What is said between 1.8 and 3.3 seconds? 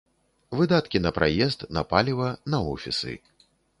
паліва, на офісы.